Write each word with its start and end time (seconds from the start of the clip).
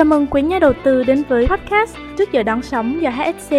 Chào 0.00 0.04
mừng 0.04 0.26
quý 0.26 0.42
nhà 0.42 0.58
đầu 0.58 0.72
tư 0.84 1.04
đến 1.04 1.22
với 1.28 1.46
podcast 1.46 1.96
Trước 2.18 2.32
giờ 2.32 2.42
đón 2.42 2.62
sóng 2.62 3.02
do 3.02 3.10
HSC, 3.10 3.54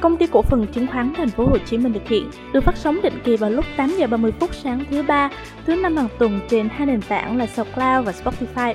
công 0.00 0.16
ty 0.16 0.26
cổ 0.26 0.42
phần 0.42 0.66
chứng 0.66 0.86
khoán 0.86 1.12
Thành 1.16 1.28
phố 1.28 1.46
Hồ 1.46 1.58
Chí 1.66 1.78
Minh 1.78 1.92
thực 1.92 2.08
hiện, 2.08 2.30
được 2.52 2.64
phát 2.64 2.76
sóng 2.76 3.02
định 3.02 3.12
kỳ 3.24 3.36
vào 3.36 3.50
lúc 3.50 3.64
8 3.76 3.94
giờ 3.98 4.06
30 4.06 4.32
phút 4.40 4.54
sáng 4.54 4.84
thứ 4.90 5.02
ba, 5.02 5.30
thứ 5.66 5.76
năm 5.76 5.96
hàng 5.96 6.08
tuần 6.18 6.40
trên 6.50 6.68
hai 6.68 6.86
nền 6.86 7.02
tảng 7.02 7.36
là 7.36 7.46
SoundCloud 7.46 8.06
và 8.06 8.12
Spotify. 8.24 8.74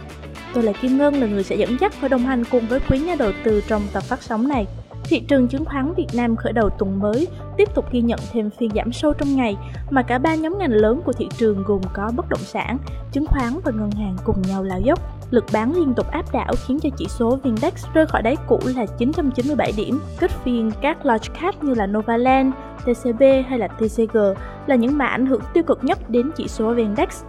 Tôi 0.53 0.63
là 0.63 0.71
Kim 0.71 0.97
Ngân 0.97 1.13
là 1.13 1.27
người 1.27 1.43
sẽ 1.43 1.55
dẫn 1.55 1.77
dắt 1.79 2.01
và 2.01 2.07
đồng 2.07 2.25
hành 2.25 2.43
cùng 2.51 2.67
với 2.67 2.79
quý 2.89 2.99
nhà 2.99 3.15
đầu 3.15 3.31
tư 3.43 3.63
trong 3.67 3.81
tập 3.93 4.03
phát 4.03 4.23
sóng 4.23 4.47
này. 4.47 4.65
Thị 5.03 5.19
trường 5.19 5.47
chứng 5.47 5.65
khoán 5.65 5.93
Việt 5.93 6.07
Nam 6.13 6.35
khởi 6.35 6.53
đầu 6.53 6.69
tuần 6.69 6.99
mới 6.99 7.27
tiếp 7.57 7.75
tục 7.75 7.85
ghi 7.91 8.01
nhận 8.01 8.19
thêm 8.31 8.49
phiên 8.59 8.69
giảm 8.75 8.93
sâu 8.93 9.13
trong 9.13 9.35
ngày 9.35 9.57
mà 9.89 10.01
cả 10.01 10.17
ba 10.17 10.35
nhóm 10.35 10.57
ngành 10.57 10.71
lớn 10.71 11.01
của 11.05 11.13
thị 11.13 11.27
trường 11.37 11.63
gồm 11.63 11.81
có 11.93 12.11
bất 12.15 12.29
động 12.29 12.43
sản, 12.43 12.77
chứng 13.11 13.25
khoán 13.25 13.59
và 13.63 13.71
ngân 13.71 13.91
hàng 13.91 14.17
cùng 14.25 14.41
nhau 14.41 14.63
lao 14.63 14.79
dốc. 14.79 15.18
Lực 15.31 15.45
bán 15.53 15.75
liên 15.75 15.93
tục 15.93 16.11
áp 16.11 16.25
đảo 16.33 16.53
khiến 16.67 16.79
cho 16.79 16.89
chỉ 16.97 17.05
số 17.07 17.39
Vindex 17.43 17.85
rơi 17.93 18.05
khỏi 18.05 18.21
đáy 18.21 18.35
cũ 18.47 18.59
là 18.75 18.85
997 18.85 19.71
điểm. 19.77 19.99
Kết 20.19 20.31
phiên 20.43 20.71
các 20.81 21.05
large 21.05 21.33
cap 21.41 21.63
như 21.63 21.73
là 21.73 21.85
Novaland, 21.85 22.53
TCB 22.79 23.21
hay 23.49 23.59
là 23.59 23.67
TCG 23.67 24.17
là 24.67 24.75
những 24.75 24.97
mã 24.97 25.05
ảnh 25.05 25.25
hưởng 25.25 25.41
tiêu 25.53 25.63
cực 25.63 25.83
nhất 25.83 26.09
đến 26.09 26.31
chỉ 26.35 26.47
số 26.47 26.73
Vindex. 26.73 27.23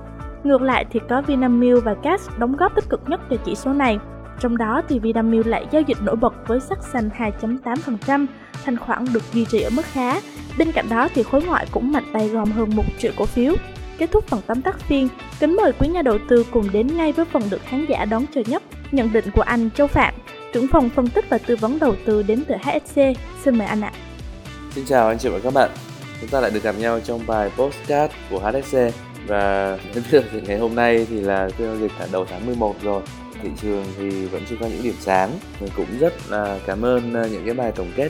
Ngược 0.44 0.62
lại 0.62 0.86
thì 0.90 1.00
có 1.08 1.22
Vinamilk 1.22 1.84
và 1.84 1.94
Gas 2.02 2.28
đóng 2.38 2.56
góp 2.56 2.74
tích 2.74 2.88
cực 2.88 3.00
nhất 3.08 3.20
cho 3.30 3.36
chỉ 3.44 3.54
số 3.54 3.72
này. 3.72 3.98
Trong 4.40 4.56
đó 4.56 4.82
thì 4.88 4.98
Vinamilk 4.98 5.46
lại 5.46 5.66
giao 5.70 5.82
dịch 5.82 5.98
nổi 6.02 6.16
bật 6.16 6.34
với 6.46 6.60
sắc 6.60 6.82
xanh 6.82 7.10
2.8%, 7.18 8.26
thanh 8.64 8.76
khoản 8.76 9.04
được 9.12 9.22
duy 9.32 9.44
trì 9.44 9.60
ở 9.62 9.70
mức 9.70 9.84
khá. 9.84 10.20
Bên 10.58 10.72
cạnh 10.72 10.86
đó 10.90 11.08
thì 11.14 11.22
khối 11.22 11.42
ngoại 11.42 11.66
cũng 11.72 11.92
mạnh 11.92 12.04
tay 12.12 12.28
gom 12.28 12.50
hơn 12.50 12.70
1 12.76 12.82
triệu 12.98 13.12
cổ 13.16 13.24
phiếu. 13.24 13.54
Kết 14.00 14.10
thúc 14.12 14.24
phần 14.26 14.40
tóm 14.46 14.62
tắt 14.62 14.80
phiên, 14.80 15.08
kính 15.40 15.56
mời 15.56 15.72
quý 15.72 15.88
nhà 15.88 16.02
đầu 16.02 16.18
tư 16.28 16.46
cùng 16.50 16.72
đến 16.72 16.96
ngay 16.96 17.12
với 17.12 17.24
phần 17.24 17.42
được 17.50 17.60
khán 17.64 17.86
giả 17.88 18.04
đón 18.04 18.24
chờ 18.34 18.42
nhất. 18.46 18.62
Nhận 18.92 19.12
định 19.12 19.24
của 19.34 19.42
anh 19.42 19.70
Châu 19.70 19.86
Phạm, 19.86 20.14
trưởng 20.52 20.66
phòng 20.72 20.90
phân 20.90 21.08
tích 21.08 21.24
và 21.28 21.38
tư 21.38 21.56
vấn 21.56 21.78
đầu 21.78 21.94
tư 22.04 22.22
đến 22.22 22.44
từ 22.48 22.54
HSC. 22.54 23.00
Xin 23.44 23.58
mời 23.58 23.66
anh 23.66 23.80
ạ. 23.80 23.92
Xin 24.74 24.84
chào 24.84 25.08
anh 25.08 25.18
chị 25.18 25.28
và 25.28 25.38
các 25.38 25.54
bạn. 25.54 25.70
Chúng 26.20 26.30
ta 26.30 26.40
lại 26.40 26.50
được 26.50 26.62
gặp 26.62 26.74
nhau 26.78 27.00
trong 27.00 27.26
bài 27.26 27.50
postcard 27.56 28.14
của 28.30 28.38
HSC 28.38 28.78
và 29.26 29.78
đến 29.94 30.04
được 30.10 30.24
thì 30.32 30.40
ngày 30.40 30.58
hôm 30.58 30.74
nay 30.74 31.06
thì 31.10 31.20
là 31.20 31.48
phiên 31.48 31.66
giao 31.66 31.76
dịch 31.76 31.92
cả 31.98 32.06
đầu 32.12 32.26
tháng 32.30 32.46
11 32.46 32.74
rồi 32.82 33.02
thị 33.42 33.48
trường 33.62 33.84
thì 33.98 34.26
vẫn 34.26 34.42
chưa 34.50 34.56
có 34.60 34.66
những 34.66 34.82
điểm 34.82 34.96
sáng 35.00 35.30
mình 35.60 35.70
cũng 35.76 35.98
rất 36.00 36.12
là 36.28 36.58
cảm 36.66 36.84
ơn 36.84 37.14
ờ, 37.14 37.28
những 37.28 37.44
cái 37.44 37.54
bài 37.54 37.72
tổng 37.76 37.92
kết 37.96 38.08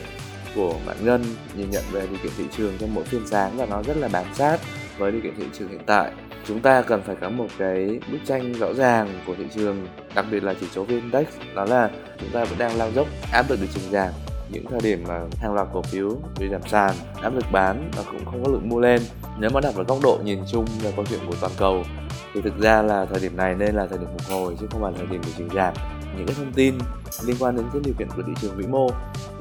của 0.55 0.73
bạn 0.85 0.97
Ngân 1.01 1.23
nhìn 1.55 1.69
nhận 1.69 1.83
về 1.91 2.07
điều 2.07 2.19
kiện 2.23 2.31
thị 2.37 2.43
trường 2.57 2.73
trong 2.79 2.93
mỗi 2.93 3.03
phiên 3.03 3.27
sáng 3.27 3.57
và 3.57 3.65
nó 3.65 3.83
rất 3.83 3.97
là 3.97 4.07
bám 4.07 4.25
sát 4.33 4.57
với 5.01 5.11
điều 5.11 5.21
kiện 5.21 5.35
thị 5.37 5.45
trường 5.53 5.69
hiện 5.69 5.81
tại. 5.85 6.11
Chúng 6.45 6.59
ta 6.59 6.81
cần 6.81 7.01
phải 7.01 7.15
có 7.21 7.29
một 7.29 7.47
cái 7.57 7.99
bức 8.11 8.17
tranh 8.25 8.53
rõ 8.53 8.73
ràng 8.73 9.07
của 9.27 9.35
thị 9.37 9.45
trường, 9.55 9.87
đặc 10.15 10.25
biệt 10.31 10.43
là 10.43 10.53
chỉ 10.59 10.67
số 10.71 10.83
VN 10.83 10.89
Index, 10.89 11.27
đó 11.55 11.65
là 11.65 11.89
chúng 12.19 12.29
ta 12.29 12.45
vẫn 12.45 12.57
đang 12.57 12.77
lao 12.77 12.91
dốc 12.91 13.07
áp 13.31 13.45
lực 13.49 13.59
điều 13.59 13.69
chỉnh 13.73 13.91
giảm. 13.91 14.09
Những 14.51 14.65
thời 14.69 14.79
điểm 14.83 15.03
mà 15.07 15.19
hàng 15.41 15.53
loạt 15.53 15.67
cổ 15.73 15.81
phiếu 15.81 16.09
bị 16.39 16.49
giảm 16.49 16.61
sàn, 16.67 16.95
áp 17.21 17.35
lực 17.35 17.45
bán 17.51 17.91
và 17.97 18.03
cũng 18.11 18.25
không 18.25 18.43
có 18.43 18.51
lượng 18.51 18.69
mua 18.69 18.79
lên. 18.79 19.01
Nếu 19.39 19.49
mà 19.53 19.61
đặt 19.61 19.75
vào 19.75 19.85
góc 19.85 19.97
độ 20.03 20.19
nhìn 20.23 20.39
chung 20.51 20.65
về 20.81 20.93
câu 20.95 21.05
chuyện 21.09 21.19
của 21.27 21.35
toàn 21.41 21.53
cầu, 21.57 21.83
thì 22.33 22.41
thực 22.41 22.59
ra 22.59 22.81
là 22.81 23.05
thời 23.05 23.19
điểm 23.19 23.37
này 23.37 23.55
nên 23.55 23.75
là 23.75 23.87
thời 23.87 23.97
điểm 23.97 24.07
phục 24.11 24.37
hồi, 24.37 24.55
chứ 24.59 24.67
không 24.71 24.81
phải 24.81 24.93
thời 24.97 25.05
điểm 25.05 25.21
điều 25.21 25.33
chỉnh 25.37 25.49
giảm. 25.55 25.73
Những 26.17 26.25
cái 26.27 26.35
thông 26.39 26.53
tin 26.53 26.75
liên 27.25 27.35
quan 27.39 27.55
đến 27.55 27.65
cái 27.73 27.81
điều 27.85 27.93
kiện 27.99 28.07
của 28.15 28.21
thị 28.27 28.33
trường 28.41 28.57
vĩ 28.57 28.67
mô, 28.67 28.87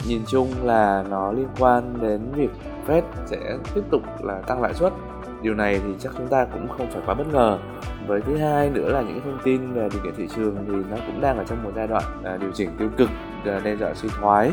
nhìn 0.06 0.22
chung 0.28 0.48
là 0.62 1.04
nó 1.10 1.32
liên 1.32 1.48
quan 1.58 1.94
đến 2.02 2.20
việc 2.36 2.50
Fed 2.86 3.02
sẽ 3.26 3.56
tiếp 3.74 3.82
tục 3.90 4.02
là 4.22 4.40
tăng 4.46 4.62
lãi 4.62 4.74
suất 4.74 4.92
điều 5.42 5.54
này 5.54 5.80
thì 5.84 5.90
chắc 6.00 6.12
chúng 6.16 6.28
ta 6.28 6.44
cũng 6.44 6.68
không 6.68 6.90
phải 6.90 7.02
quá 7.06 7.14
bất 7.14 7.26
ngờ. 7.32 7.58
Với 8.06 8.20
thứ 8.26 8.36
hai 8.36 8.70
nữa 8.70 8.92
là 8.92 9.02
những 9.02 9.20
thông 9.20 9.38
tin 9.44 9.72
về 9.72 9.88
điều 9.92 10.02
kiện 10.02 10.14
thị 10.16 10.24
trường 10.36 10.56
thì 10.66 10.72
nó 10.90 10.96
cũng 11.06 11.20
đang 11.20 11.38
ở 11.38 11.44
trong 11.44 11.62
một 11.62 11.70
giai 11.76 11.86
đoạn 11.86 12.04
à, 12.24 12.36
điều 12.40 12.50
chỉnh 12.54 12.70
tiêu 12.78 12.88
cực 12.96 13.10
à, 13.44 13.60
đe 13.64 13.76
dọa 13.76 13.94
suy 13.94 14.08
thoái, 14.20 14.50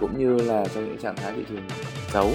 cũng 0.00 0.18
như 0.18 0.36
là 0.36 0.64
trong 0.74 0.84
những 0.84 0.98
trạng 0.98 1.16
thái 1.16 1.32
thị 1.36 1.44
trường 1.48 1.62
xấu. 2.08 2.30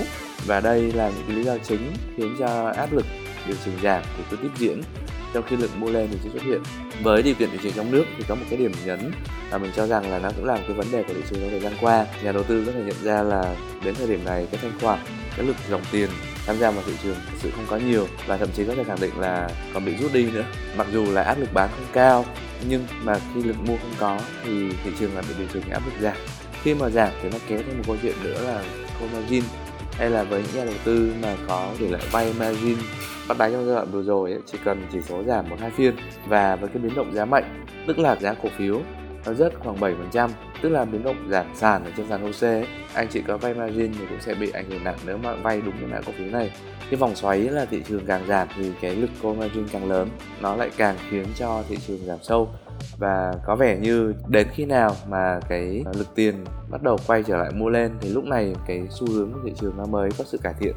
Và 0.47 0.59
đây 0.59 0.91
là 0.91 1.09
những 1.09 1.25
cái 1.28 1.35
lý 1.35 1.44
do 1.44 1.57
chính 1.57 1.91
khiến 2.18 2.35
cho 2.40 2.72
áp 2.75 2.94
lực 2.94 3.06
điều 3.47 3.56
chỉnh 3.66 3.74
giảm 3.84 4.02
thì 4.18 4.24
cứ 4.30 4.38
tiếp 4.38 4.50
diễn 4.56 4.81
trong 5.34 5.44
khi 5.47 5.56
lượng 5.56 5.80
mua 5.80 5.91
lên 5.91 6.07
thì 6.12 6.18
chưa 6.24 6.30
xuất 6.30 6.44
hiện. 6.44 6.62
Với 7.03 7.22
điều 7.24 7.35
kiện 7.35 7.50
thị 7.51 7.57
trường 7.63 7.74
trong 7.74 7.91
nước 7.91 8.03
thì 8.18 8.24
có 8.28 8.35
một 8.35 8.46
cái 8.50 8.59
điểm 8.59 8.72
nhấn 8.85 9.12
mà 9.51 9.57
mình 9.57 9.72
cho 9.75 9.88
rằng 9.88 10.12
là 10.12 10.19
nó 10.19 10.30
cũng 10.35 10.46
là 10.46 10.56
một 10.56 10.63
cái 10.68 10.78
vấn 10.78 10.88
đề 10.91 11.03
của 11.03 11.13
thị 11.13 11.22
trường 11.30 11.40
trong 11.40 11.50
thời 11.50 11.59
gian 11.59 11.74
qua. 11.81 12.06
Nhà 12.24 12.31
đầu 12.31 12.44
tư 12.44 12.63
có 12.66 12.72
thể 12.72 12.84
nhận 12.85 13.03
ra 13.03 13.24
là 13.24 13.56
đến 13.84 13.96
thời 13.96 14.07
điểm 14.07 14.19
này, 14.25 14.47
cái 14.51 14.59
thanh 14.62 14.80
khoản, 14.81 15.00
cái 15.38 15.46
lực 15.46 15.56
dòng 15.69 15.81
tiền 15.91 16.09
tham 16.45 16.57
gia 16.59 16.72
vào 16.72 16.83
thị 16.85 16.94
trường 17.03 17.16
thực 17.16 17.38
sự 17.39 17.51
không 17.56 17.66
có 17.69 17.78
nhiều 17.78 18.07
và 18.28 18.38
thậm 18.38 18.50
chí 18.53 18.66
có 18.66 18.75
thể 18.75 18.83
khẳng 18.83 19.00
định 19.01 19.19
là 19.19 19.50
còn 19.73 19.85
bị 19.85 19.97
rút 19.97 20.13
đi 20.13 20.31
nữa. 20.31 20.44
Mặc 20.78 20.88
dù 20.91 21.06
là 21.11 21.22
áp 21.22 21.39
lực 21.39 21.53
bán 21.53 21.69
không 21.72 21.88
cao 21.94 22.25
nhưng 22.69 22.85
mà 23.03 23.19
khi 23.33 23.44
lực 23.44 23.56
mua 23.59 23.78
không 23.78 23.94
có 24.00 24.19
thì 24.44 24.69
thị 24.83 24.91
trường 25.00 25.16
lại 25.16 25.23
bị 25.29 25.35
điều 25.38 25.47
chỉnh 25.53 25.72
áp 25.72 25.81
lực 25.85 25.94
giảm. 26.01 26.17
Khi 26.63 26.73
mà 26.73 26.89
giảm 26.89 27.09
thì 27.22 27.29
nó 27.29 27.38
kéo 27.47 27.59
thêm 27.67 27.78
một 27.78 27.83
câu 27.88 27.95
chuyện 28.01 28.16
nữa 28.23 28.41
là 28.47 28.63
co 29.00 29.06
margin. 29.13 29.44
Hay 29.91 30.09
là 30.09 30.23
với 30.23 30.44
những 30.44 30.56
nhà 30.56 30.66
đầu 30.66 30.73
tư 30.83 31.13
mà 31.22 31.35
có 31.47 31.69
tỷ 31.79 31.88
lệ 31.88 32.00
vay 32.11 32.33
margin 32.39 32.77
bắt 33.27 33.38
đáy 33.38 33.51
trong 33.51 33.66
giai 33.66 33.75
đoạn 33.75 33.91
vừa 33.91 34.03
rồi 34.03 34.31
ấy, 34.31 34.41
chỉ 34.45 34.57
cần 34.66 34.88
chỉ 34.91 35.01
số 35.01 35.23
giảm 35.23 35.50
một 35.50 35.56
hai 35.59 35.72
phiên 35.72 35.95
và 36.27 36.56
với 36.56 36.69
cái 36.69 36.77
biến 36.83 36.95
động 36.95 37.13
giá 37.13 37.25
mạnh 37.25 37.66
tức 37.88 38.00
là 38.00 38.16
giá 38.16 38.33
cổ 38.33 38.50
phiếu 38.57 38.81
nó 39.25 39.33
rớt 39.33 39.53
khoảng 39.59 39.77
7% 40.12 40.29
tức 40.66 40.72
là 40.72 40.86
biến 40.86 41.03
động 41.03 41.28
giảm 41.30 41.46
sàn 41.56 41.86
ở 41.86 41.92
trên 41.98 42.06
sàn 42.09 42.22
HOSE 42.22 42.66
anh 42.94 43.08
chị 43.12 43.22
có 43.28 43.38
vay 43.38 43.53
margin 43.53 43.94
thì 43.94 44.06
cũng 44.09 44.20
sẽ 44.22 44.34
bị 44.34 44.52
ảnh 44.52 44.70
hưởng 44.70 44.84
nặng 44.84 44.98
nếu 45.06 45.18
mà 45.18 45.36
vay 45.36 45.62
đúng 45.62 45.74
cái 45.80 45.90
mã 45.92 46.02
cổ 46.06 46.12
phiếu 46.18 46.28
này. 46.28 46.52
Cái 46.90 47.00
vòng 47.00 47.16
xoáy 47.16 47.40
là 47.40 47.66
thị 47.66 47.84
trường 47.88 48.06
càng 48.06 48.28
giảm 48.28 48.48
thì 48.56 48.72
cái 48.81 48.96
lực 48.96 49.09
cô 49.22 49.34
margin 49.34 49.68
càng 49.68 49.90
lớn, 49.90 50.09
nó 50.42 50.56
lại 50.56 50.70
càng 50.78 50.96
khiến 51.09 51.25
cho 51.36 51.64
thị 51.70 51.78
trường 51.88 52.06
giảm 52.06 52.18
sâu. 52.22 52.50
Và 52.98 53.34
có 53.46 53.56
vẻ 53.56 53.78
như 53.81 54.14
đến 54.28 54.48
khi 54.54 54.66
nào 54.66 54.96
mà 55.09 55.40
cái 55.50 55.84
lực 55.98 56.08
tiền 56.16 56.36
bắt 56.70 56.84
đầu 56.84 56.98
quay 57.08 57.24
trở 57.24 57.38
lại 57.38 57.52
mua 57.54 57.70
lên 57.70 57.92
thì 58.02 58.09
lúc 58.09 58.24
này 58.24 58.56
cái 58.68 58.88
xu 58.90 59.08
hướng 59.12 59.34
của 59.34 59.40
thị 59.46 59.52
trường 59.59 59.78
nó 59.78 59.86
mới 59.86 60.09
có 60.18 60.24
sự 60.28 60.38
cải 60.44 60.54
thiện. 60.59 60.75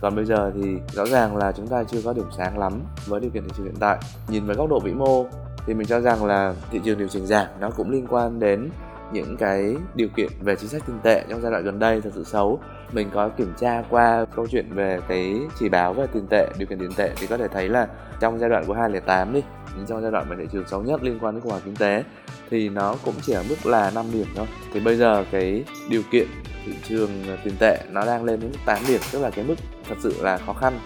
Còn 0.00 0.16
bây 0.16 0.24
giờ 0.24 0.52
thì 0.54 0.76
rõ 0.92 1.06
ràng 1.06 1.36
là 1.36 1.52
chúng 1.52 1.66
ta 1.66 1.84
chưa 1.84 2.02
có 2.04 2.12
điểm 2.12 2.26
sáng 2.36 2.58
lắm 2.58 2.72
với 3.06 3.20
điều 3.20 3.30
kiện 3.30 3.44
thị 3.44 3.50
trường 3.56 3.66
hiện 3.66 3.76
tại. 3.80 3.98
Nhìn 4.28 4.46
với 4.46 4.56
góc 4.56 4.70
độ 4.70 4.80
vĩ 4.80 4.92
mô 4.92 5.26
thì 5.66 5.74
mình 5.74 5.86
cho 5.86 6.00
rằng 6.00 6.24
là 6.24 6.54
thị 6.70 6.80
trường 6.84 6.98
điều 6.98 7.08
chỉnh 7.08 7.26
giảm 7.26 7.46
nó 7.60 7.70
cũng 7.70 7.90
liên 7.90 8.06
quan 8.10 8.40
đến 8.40 8.70
những 9.14 9.36
cái 9.36 9.76
điều 9.94 10.08
kiện 10.16 10.28
về 10.40 10.56
chính 10.56 10.68
sách 10.68 10.82
tiền 10.86 10.98
tệ 11.02 11.24
trong 11.28 11.40
giai 11.40 11.52
đoạn 11.52 11.64
gần 11.64 11.78
đây 11.78 12.00
thật 12.00 12.10
sự 12.14 12.24
xấu. 12.24 12.60
Mình 12.92 13.10
có 13.14 13.28
kiểm 13.28 13.52
tra 13.60 13.82
qua 13.90 14.24
câu 14.36 14.46
chuyện 14.50 14.66
về 14.74 15.00
cái 15.08 15.40
chỉ 15.58 15.68
báo 15.68 15.92
về 15.92 16.06
tiền 16.12 16.26
tệ, 16.30 16.48
điều 16.58 16.66
kiện 16.66 16.78
tiền 16.78 16.92
tệ 16.96 17.12
thì 17.16 17.26
có 17.26 17.36
thể 17.36 17.48
thấy 17.48 17.68
là 17.68 17.88
trong 18.20 18.38
giai 18.38 18.50
đoạn 18.50 18.64
của 18.66 18.74
2008 18.74 19.32
đi, 19.32 19.42
trong 19.88 20.02
giai 20.02 20.10
đoạn 20.10 20.26
mà 20.28 20.36
thị 20.38 20.44
trường 20.52 20.68
xấu 20.68 20.82
nhất 20.82 21.02
liên 21.02 21.18
quan 21.20 21.34
đến 21.34 21.42
khủng 21.42 21.50
hoảng 21.50 21.62
kinh 21.64 21.76
tế 21.76 22.04
thì 22.50 22.68
nó 22.68 22.96
cũng 23.04 23.14
chỉ 23.22 23.32
ở 23.32 23.42
mức 23.48 23.66
là 23.66 23.90
5 23.90 24.06
điểm 24.12 24.26
thôi. 24.36 24.46
Thì 24.72 24.80
bây 24.80 24.96
giờ 24.96 25.24
cái 25.30 25.64
điều 25.88 26.02
kiện 26.10 26.26
thị 26.66 26.72
trường 26.88 27.10
tiền 27.44 27.54
tệ 27.58 27.78
nó 27.90 28.06
đang 28.06 28.24
lên 28.24 28.40
đến 28.40 28.50
mức 28.50 28.58
8 28.66 28.78
điểm, 28.88 29.00
tức 29.12 29.22
là 29.22 29.30
cái 29.30 29.44
mức 29.44 29.54
thật 29.88 29.96
sự 30.02 30.14
là 30.20 30.38
khó 30.38 30.52
khăn 30.52 30.78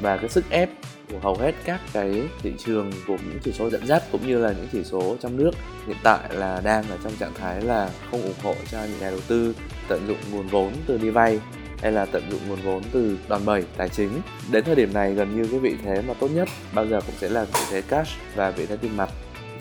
và 0.00 0.16
cái 0.16 0.28
sức 0.28 0.44
ép 0.50 0.70
của 1.12 1.18
hầu 1.18 1.34
hết 1.34 1.54
các 1.64 1.80
cái 1.92 2.22
thị 2.42 2.52
trường 2.58 2.92
của 3.06 3.16
những 3.28 3.38
chỉ 3.42 3.52
số 3.52 3.70
dẫn 3.70 3.86
dắt 3.86 4.02
cũng 4.12 4.26
như 4.26 4.38
là 4.38 4.52
những 4.52 4.68
chỉ 4.72 4.84
số 4.84 5.16
trong 5.20 5.36
nước 5.36 5.50
hiện 5.86 5.96
tại 6.02 6.20
là 6.30 6.60
đang 6.64 6.84
ở 6.90 6.98
trong 7.04 7.12
trạng 7.20 7.34
thái 7.34 7.62
là 7.62 7.90
không 8.10 8.22
ủng 8.22 8.34
hộ 8.42 8.54
cho 8.70 8.78
những 8.82 9.00
nhà 9.00 9.10
đầu 9.10 9.20
tư 9.28 9.54
tận 9.88 10.06
dụng 10.06 10.18
nguồn 10.32 10.46
vốn 10.46 10.72
từ 10.86 10.98
đi 10.98 11.10
vay 11.10 11.40
hay 11.82 11.92
là 11.92 12.04
tận 12.04 12.30
dụng 12.30 12.40
nguồn 12.48 12.58
vốn 12.64 12.82
từ 12.92 13.18
đòn 13.28 13.44
bẩy 13.44 13.64
tài 13.76 13.88
chính. 13.88 14.10
Đến 14.52 14.64
thời 14.64 14.74
điểm 14.74 14.94
này 14.94 15.14
gần 15.14 15.36
như 15.36 15.48
cái 15.50 15.60
vị 15.60 15.76
thế 15.84 16.02
mà 16.08 16.14
tốt 16.14 16.28
nhất 16.28 16.48
bao 16.74 16.86
giờ 16.86 17.00
cũng 17.00 17.14
sẽ 17.18 17.28
là 17.28 17.44
vị 17.44 17.60
thế 17.70 17.82
cash 17.82 18.10
và 18.34 18.50
vị 18.50 18.66
thế 18.66 18.76
tiền 18.76 18.96
mặt. 18.96 19.08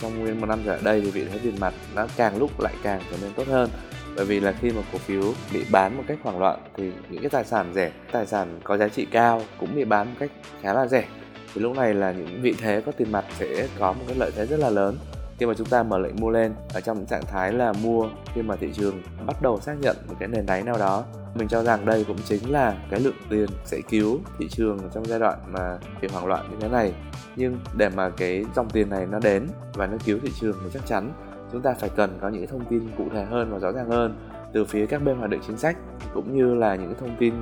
Trong 0.01 0.19
nguyên 0.19 0.41
một 0.41 0.45
năm 0.45 0.59
trở 0.65 0.71
lại 0.71 0.81
đây 0.83 1.01
thì 1.01 1.11
vị 1.11 1.25
thế 1.31 1.39
tiền 1.43 1.55
mặt 1.59 1.73
nó 1.95 2.07
càng 2.17 2.37
lúc 2.37 2.59
lại 2.59 2.73
càng 2.83 3.01
trở 3.11 3.17
nên 3.21 3.33
tốt 3.33 3.47
hơn 3.47 3.69
bởi 4.17 4.25
vì 4.25 4.39
là 4.39 4.51
khi 4.51 4.71
mà 4.71 4.81
cổ 4.93 4.97
phiếu 4.97 5.33
bị 5.53 5.65
bán 5.71 5.97
một 5.97 6.03
cách 6.07 6.17
hoảng 6.23 6.39
loạn 6.39 6.59
thì 6.77 6.91
những 7.09 7.21
cái 7.21 7.29
tài 7.29 7.43
sản 7.43 7.71
rẻ, 7.73 7.91
tài 8.11 8.25
sản 8.25 8.59
có 8.63 8.77
giá 8.77 8.87
trị 8.87 9.05
cao 9.11 9.41
cũng 9.59 9.75
bị 9.75 9.85
bán 9.85 10.07
một 10.07 10.15
cách 10.19 10.31
khá 10.61 10.73
là 10.73 10.87
rẻ. 10.87 11.05
Thì 11.53 11.61
lúc 11.61 11.75
này 11.75 11.93
là 11.93 12.11
những 12.11 12.41
vị 12.41 12.55
thế 12.61 12.81
có 12.85 12.91
tiền 12.91 13.11
mặt 13.11 13.25
sẽ 13.39 13.67
có 13.79 13.93
một 13.93 14.03
cái 14.07 14.15
lợi 14.19 14.31
thế 14.35 14.45
rất 14.45 14.59
là 14.59 14.69
lớn. 14.69 14.97
Khi 15.39 15.45
mà 15.45 15.53
chúng 15.57 15.67
ta 15.67 15.83
mở 15.83 15.97
lệnh 15.97 16.15
mua 16.15 16.29
lên, 16.29 16.53
ở 16.73 16.81
trong 16.81 17.05
trạng 17.05 17.25
thái 17.25 17.53
là 17.53 17.73
mua, 17.73 18.09
khi 18.35 18.41
mà 18.41 18.55
thị 18.55 18.69
trường 18.73 19.01
bắt 19.25 19.41
đầu 19.41 19.59
xác 19.59 19.73
nhận 19.79 19.95
một 20.07 20.15
cái 20.19 20.27
nền 20.27 20.45
đáy 20.45 20.63
nào 20.63 20.77
đó, 20.77 21.03
mình 21.35 21.47
cho 21.47 21.63
rằng 21.63 21.85
đây 21.85 22.05
cũng 22.07 22.17
chính 22.25 22.51
là 22.51 22.75
cái 22.89 22.99
lượng 22.99 23.15
tiền 23.29 23.49
sẽ 23.65 23.81
cứu 23.89 24.19
thị 24.39 24.47
trường 24.49 24.79
trong 24.93 25.05
giai 25.05 25.19
đoạn 25.19 25.39
mà 25.47 25.77
bị 26.01 26.07
hoảng 26.07 26.25
loạn 26.25 26.47
như 26.51 26.57
thế 26.59 26.69
này. 26.69 26.93
Nhưng 27.35 27.59
để 27.77 27.89
mà 27.89 28.09
cái 28.09 28.45
dòng 28.55 28.69
tiền 28.69 28.89
này 28.89 29.05
nó 29.11 29.19
đến 29.19 29.47
và 29.73 29.87
nó 29.87 29.97
cứu 30.05 30.19
thị 30.23 30.29
trường 30.41 30.55
thì 30.63 30.69
chắc 30.73 30.85
chắn 30.87 31.11
chúng 31.51 31.61
ta 31.61 31.73
phải 31.79 31.89
cần 31.95 32.17
có 32.21 32.29
những 32.29 32.47
thông 32.47 32.65
tin 32.65 32.89
cụ 32.97 33.05
thể 33.13 33.25
hơn 33.25 33.51
và 33.51 33.59
rõ 33.59 33.71
ràng 33.71 33.89
hơn 33.89 34.15
từ 34.53 34.65
phía 34.65 34.85
các 34.85 35.03
bên 35.03 35.17
hoạch 35.17 35.29
định 35.29 35.41
chính 35.47 35.57
sách, 35.57 35.77
cũng 36.13 36.37
như 36.37 36.55
là 36.55 36.75
những 36.75 36.93
thông 36.99 37.15
tin 37.19 37.33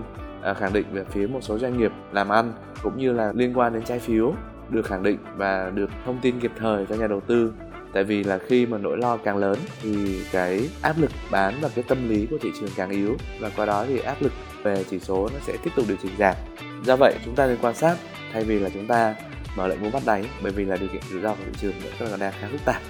à, 0.41 0.53
khẳng 0.53 0.73
định 0.73 0.85
về 0.91 1.03
phía 1.03 1.27
một 1.27 1.39
số 1.41 1.59
doanh 1.59 1.77
nghiệp 1.77 1.91
làm 2.11 2.29
ăn, 2.29 2.53
cũng 2.83 2.97
như 2.97 3.13
là 3.13 3.31
liên 3.35 3.57
quan 3.57 3.73
đến 3.73 3.83
trái 3.83 3.99
phiếu 3.99 4.33
được 4.69 4.85
khẳng 4.85 5.03
định 5.03 5.17
và 5.35 5.71
được 5.75 5.89
thông 6.05 6.19
tin 6.21 6.39
kịp 6.39 6.51
thời 6.57 6.85
cho 6.85 6.95
nhà 6.95 7.07
đầu 7.07 7.19
tư. 7.19 7.53
Tại 7.93 8.03
vì 8.03 8.23
là 8.23 8.37
khi 8.37 8.65
mà 8.65 8.77
nỗi 8.77 8.97
lo 8.97 9.17
càng 9.17 9.37
lớn 9.37 9.57
thì 9.81 10.21
cái 10.31 10.69
áp 10.81 10.93
lực 10.97 11.11
bán 11.31 11.53
và 11.61 11.69
cái 11.75 11.83
tâm 11.87 12.09
lý 12.09 12.27
của 12.31 12.37
thị 12.41 12.51
trường 12.59 12.69
càng 12.75 12.89
yếu 12.89 13.15
và 13.39 13.51
qua 13.55 13.65
đó 13.65 13.85
thì 13.87 13.99
áp 13.99 14.15
lực 14.19 14.31
về 14.63 14.83
chỉ 14.89 14.99
số 14.99 15.29
nó 15.33 15.39
sẽ 15.39 15.57
tiếp 15.63 15.71
tục 15.75 15.85
điều 15.87 15.97
chỉnh 16.01 16.11
giảm. 16.19 16.35
Do 16.83 16.95
vậy, 16.95 17.15
chúng 17.25 17.35
ta 17.35 17.47
nên 17.47 17.57
quan 17.61 17.75
sát, 17.75 17.95
thay 18.33 18.43
vì 18.43 18.59
là 18.59 18.69
chúng 18.73 18.87
ta 18.87 19.15
mở 19.57 19.67
lệnh 19.67 19.81
mua 19.81 19.89
bắt 19.89 20.03
đáy, 20.05 20.25
bởi 20.43 20.51
vì 20.51 20.65
là 20.65 20.77
điều 20.77 20.89
kiện 20.89 21.01
rủi 21.11 21.21
ro 21.21 21.29
của 21.29 21.43
thị 21.45 21.51
trường 21.57 21.73
vẫn 21.99 22.09
còn 22.11 22.19
đang 22.19 22.33
khá 22.39 22.47
phức 22.51 22.65
tạp. 22.65 22.81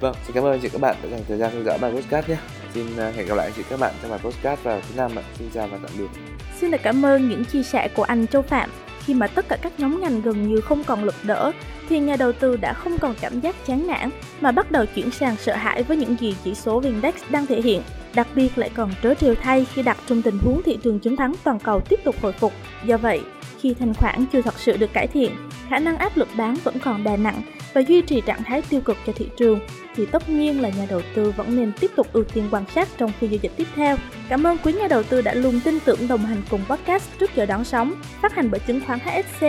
Vâng, 0.00 0.14
xin 0.26 0.34
cảm 0.34 0.44
ơn 0.44 0.52
anh 0.52 0.60
chị 0.60 0.68
các 0.68 0.80
bạn 0.80 0.96
đã 1.02 1.08
dành 1.08 1.20
thời 1.28 1.38
gian 1.38 1.52
theo 1.52 1.62
dõi 1.62 1.78
bài 1.78 1.92
podcast 1.92 2.28
nhé. 2.28 2.36
Xin 2.74 2.96
à, 2.96 3.12
hẹn 3.16 3.26
gặp 3.26 3.34
lại 3.34 3.46
anh 3.46 3.52
chị 3.56 3.62
các 3.70 3.80
bạn 3.80 3.94
trong 4.02 4.10
bài 4.10 4.20
podcast 4.22 4.62
vào 4.62 4.80
thứ 4.80 4.94
năm 4.96 5.10
ạ. 5.16 5.22
Xin 5.38 5.50
chào 5.54 5.68
và 5.68 5.78
tạm 5.82 5.90
biệt. 5.98 6.20
Xin 6.60 6.70
được 6.70 6.80
cảm 6.82 7.06
ơn 7.06 7.28
những 7.28 7.44
chia 7.44 7.62
sẻ 7.62 7.88
của 7.94 8.02
anh 8.02 8.26
Châu 8.26 8.42
Phạm. 8.42 8.70
Khi 9.04 9.14
mà 9.14 9.26
tất 9.26 9.48
cả 9.48 9.56
các 9.62 9.72
nhóm 9.78 10.00
ngành 10.00 10.22
gần 10.22 10.48
như 10.48 10.60
không 10.60 10.84
còn 10.84 11.04
lực 11.04 11.14
đỡ, 11.22 11.52
thì 11.88 11.98
nhà 11.98 12.16
đầu 12.16 12.32
tư 12.32 12.56
đã 12.56 12.72
không 12.72 12.98
còn 12.98 13.14
cảm 13.20 13.40
giác 13.40 13.56
chán 13.66 13.86
nản 13.86 14.10
mà 14.40 14.52
bắt 14.52 14.70
đầu 14.70 14.84
chuyển 14.94 15.10
sang 15.10 15.36
sợ 15.36 15.54
hãi 15.54 15.82
với 15.82 15.96
những 15.96 16.16
gì 16.20 16.36
chỉ 16.44 16.54
số 16.54 16.80
Index 16.80 17.14
đang 17.30 17.46
thể 17.46 17.60
hiện. 17.60 17.82
Đặc 18.14 18.26
biệt 18.34 18.58
lại 18.58 18.70
còn 18.74 18.90
trớ 19.02 19.14
trêu 19.14 19.34
thay 19.42 19.66
khi 19.74 19.82
đặt 19.82 19.96
trong 20.06 20.22
tình 20.22 20.38
huống 20.38 20.62
thị 20.62 20.78
trường 20.82 20.98
chứng 20.98 21.16
khoán 21.16 21.32
toàn 21.44 21.58
cầu 21.58 21.80
tiếp 21.80 22.00
tục 22.04 22.16
hồi 22.22 22.32
phục. 22.32 22.52
Do 22.84 22.96
vậy, 22.96 23.20
khi 23.66 23.74
thanh 23.74 23.94
khoản 23.94 24.26
chưa 24.32 24.42
thật 24.42 24.54
sự 24.58 24.76
được 24.76 24.92
cải 24.92 25.06
thiện, 25.06 25.30
khả 25.68 25.78
năng 25.78 25.96
áp 25.96 26.16
lực 26.16 26.28
bán 26.36 26.54
vẫn 26.64 26.78
còn 26.78 27.04
đè 27.04 27.16
nặng 27.16 27.42
và 27.74 27.80
duy 27.80 28.02
trì 28.02 28.20
trạng 28.20 28.42
thái 28.42 28.62
tiêu 28.62 28.80
cực 28.80 28.96
cho 29.06 29.12
thị 29.16 29.28
trường 29.36 29.60
thì 29.96 30.06
tất 30.06 30.28
nhiên 30.28 30.60
là 30.60 30.68
nhà 30.68 30.86
đầu 30.90 31.00
tư 31.14 31.32
vẫn 31.36 31.56
nên 31.56 31.72
tiếp 31.80 31.90
tục 31.96 32.06
ưu 32.12 32.24
tiên 32.24 32.48
quan 32.50 32.64
sát 32.74 32.88
trong 32.98 33.12
phiên 33.12 33.30
giao 33.30 33.38
dịch 33.42 33.52
tiếp 33.56 33.66
theo. 33.74 33.96
Cảm 34.28 34.46
ơn 34.46 34.58
quý 34.64 34.72
nhà 34.72 34.88
đầu 34.88 35.02
tư 35.02 35.22
đã 35.22 35.34
luôn 35.34 35.60
tin 35.64 35.78
tưởng 35.84 36.08
đồng 36.08 36.20
hành 36.20 36.42
cùng 36.50 36.60
podcast 36.68 37.04
trước 37.18 37.30
giờ 37.36 37.46
đón 37.46 37.64
sóng, 37.64 37.94
phát 38.22 38.34
hành 38.34 38.50
bởi 38.50 38.60
chứng 38.60 38.80
khoán 38.86 38.98
HSC, 38.98 39.42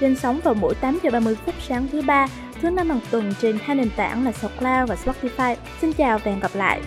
lên 0.00 0.16
sóng 0.16 0.40
vào 0.44 0.54
mỗi 0.54 0.74
8 0.74 0.98
giờ 1.02 1.10
30 1.10 1.36
phút 1.46 1.54
sáng 1.68 1.86
thứ 1.92 2.02
ba, 2.02 2.26
thứ 2.62 2.70
năm 2.70 2.88
hàng 2.88 3.00
tuần 3.10 3.34
trên 3.40 3.58
hai 3.62 3.76
nền 3.76 3.90
tảng 3.96 4.24
là 4.24 4.32
SoundCloud 4.32 4.88
và 4.88 4.96
Spotify. 5.04 5.56
Xin 5.80 5.92
chào 5.92 6.18
và 6.18 6.30
hẹn 6.30 6.40
gặp 6.40 6.50
lại. 6.54 6.80